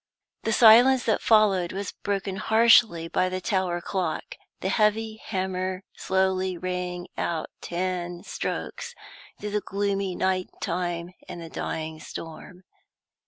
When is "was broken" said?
1.71-2.37